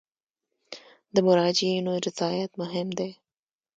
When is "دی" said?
2.97-3.11